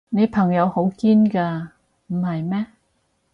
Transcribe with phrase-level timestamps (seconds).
[0.09, 1.67] 你朋友好堅㗎，
[2.07, 2.65] 唔係咩？